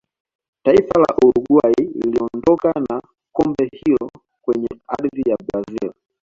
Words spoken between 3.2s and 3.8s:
kombe